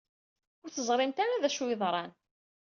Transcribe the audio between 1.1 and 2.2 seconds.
ara d acu ay yeḍran.